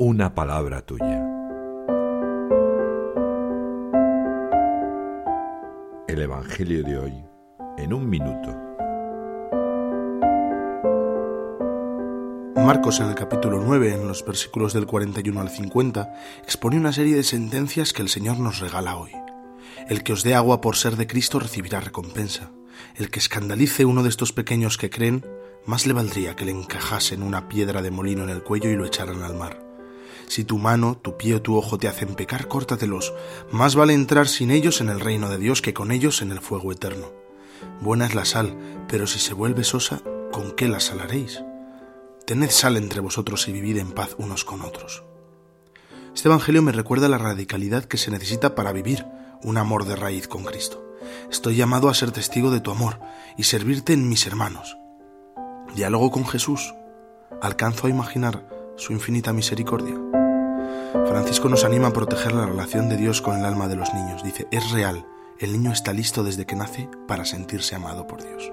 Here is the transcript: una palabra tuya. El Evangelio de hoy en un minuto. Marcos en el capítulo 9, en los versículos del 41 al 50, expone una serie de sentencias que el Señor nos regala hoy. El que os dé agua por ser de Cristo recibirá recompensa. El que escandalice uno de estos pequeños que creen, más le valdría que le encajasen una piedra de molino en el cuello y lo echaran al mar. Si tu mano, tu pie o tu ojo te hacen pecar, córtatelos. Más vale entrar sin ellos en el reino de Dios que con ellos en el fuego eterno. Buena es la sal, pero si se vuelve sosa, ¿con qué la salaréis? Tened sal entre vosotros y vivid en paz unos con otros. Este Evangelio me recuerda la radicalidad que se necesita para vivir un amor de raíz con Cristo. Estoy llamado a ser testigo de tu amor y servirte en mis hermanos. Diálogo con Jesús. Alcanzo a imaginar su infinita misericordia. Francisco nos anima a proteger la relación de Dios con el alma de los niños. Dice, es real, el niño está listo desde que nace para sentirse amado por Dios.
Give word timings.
una 0.00 0.32
palabra 0.32 0.80
tuya. 0.82 1.26
El 6.06 6.22
Evangelio 6.22 6.84
de 6.84 6.98
hoy 6.98 7.24
en 7.78 7.92
un 7.92 8.08
minuto. 8.08 8.48
Marcos 12.64 13.00
en 13.00 13.08
el 13.08 13.16
capítulo 13.16 13.60
9, 13.60 13.92
en 13.94 14.06
los 14.06 14.24
versículos 14.24 14.72
del 14.72 14.86
41 14.86 15.40
al 15.40 15.50
50, 15.50 16.14
expone 16.44 16.76
una 16.76 16.92
serie 16.92 17.16
de 17.16 17.24
sentencias 17.24 17.92
que 17.92 18.02
el 18.02 18.08
Señor 18.08 18.38
nos 18.38 18.60
regala 18.60 18.96
hoy. 18.96 19.10
El 19.88 20.04
que 20.04 20.12
os 20.12 20.22
dé 20.22 20.36
agua 20.36 20.60
por 20.60 20.76
ser 20.76 20.94
de 20.94 21.08
Cristo 21.08 21.40
recibirá 21.40 21.80
recompensa. 21.80 22.52
El 22.94 23.10
que 23.10 23.18
escandalice 23.18 23.84
uno 23.84 24.04
de 24.04 24.10
estos 24.10 24.32
pequeños 24.32 24.78
que 24.78 24.90
creen, 24.90 25.26
más 25.66 25.86
le 25.86 25.92
valdría 25.92 26.36
que 26.36 26.44
le 26.44 26.52
encajasen 26.52 27.24
una 27.24 27.48
piedra 27.48 27.82
de 27.82 27.90
molino 27.90 28.22
en 28.22 28.30
el 28.30 28.44
cuello 28.44 28.70
y 28.70 28.76
lo 28.76 28.86
echaran 28.86 29.24
al 29.24 29.34
mar. 29.34 29.67
Si 30.28 30.44
tu 30.44 30.58
mano, 30.58 30.96
tu 30.96 31.16
pie 31.16 31.36
o 31.36 31.42
tu 31.42 31.56
ojo 31.56 31.78
te 31.78 31.88
hacen 31.88 32.14
pecar, 32.14 32.48
córtatelos. 32.48 33.14
Más 33.50 33.74
vale 33.74 33.94
entrar 33.94 34.28
sin 34.28 34.50
ellos 34.50 34.80
en 34.82 34.90
el 34.90 35.00
reino 35.00 35.30
de 35.30 35.38
Dios 35.38 35.62
que 35.62 35.72
con 35.72 35.90
ellos 35.90 36.20
en 36.20 36.30
el 36.32 36.40
fuego 36.40 36.70
eterno. 36.70 37.12
Buena 37.80 38.06
es 38.06 38.14
la 38.14 38.26
sal, 38.26 38.56
pero 38.88 39.06
si 39.06 39.18
se 39.18 39.32
vuelve 39.32 39.64
sosa, 39.64 40.02
¿con 40.30 40.52
qué 40.52 40.68
la 40.68 40.80
salaréis? 40.80 41.42
Tened 42.26 42.50
sal 42.50 42.76
entre 42.76 43.00
vosotros 43.00 43.48
y 43.48 43.52
vivid 43.52 43.78
en 43.78 43.92
paz 43.92 44.16
unos 44.18 44.44
con 44.44 44.60
otros. 44.60 45.02
Este 46.14 46.28
Evangelio 46.28 46.62
me 46.62 46.72
recuerda 46.72 47.08
la 47.08 47.16
radicalidad 47.16 47.84
que 47.84 47.96
se 47.96 48.10
necesita 48.10 48.54
para 48.54 48.72
vivir 48.72 49.06
un 49.42 49.56
amor 49.56 49.86
de 49.86 49.96
raíz 49.96 50.28
con 50.28 50.44
Cristo. 50.44 50.84
Estoy 51.30 51.56
llamado 51.56 51.88
a 51.88 51.94
ser 51.94 52.10
testigo 52.10 52.50
de 52.50 52.60
tu 52.60 52.70
amor 52.70 53.00
y 53.38 53.44
servirte 53.44 53.94
en 53.94 54.08
mis 54.08 54.26
hermanos. 54.26 54.76
Diálogo 55.74 56.10
con 56.10 56.26
Jesús. 56.26 56.74
Alcanzo 57.40 57.86
a 57.86 57.90
imaginar 57.90 58.46
su 58.76 58.92
infinita 58.92 59.32
misericordia. 59.32 59.94
Francisco 61.06 61.48
nos 61.48 61.64
anima 61.64 61.88
a 61.88 61.92
proteger 61.92 62.32
la 62.32 62.46
relación 62.46 62.88
de 62.88 62.96
Dios 62.96 63.20
con 63.20 63.38
el 63.38 63.44
alma 63.44 63.68
de 63.68 63.76
los 63.76 63.92
niños. 63.94 64.22
Dice, 64.22 64.48
es 64.50 64.70
real, 64.70 65.06
el 65.38 65.52
niño 65.52 65.72
está 65.72 65.92
listo 65.92 66.24
desde 66.24 66.46
que 66.46 66.56
nace 66.56 66.88
para 67.06 67.24
sentirse 67.24 67.74
amado 67.74 68.06
por 68.06 68.22
Dios. 68.22 68.52